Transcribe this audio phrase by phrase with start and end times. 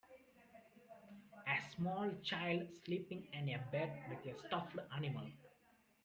[1.47, 5.27] A small child sleeping in a bed with a stuffed animal.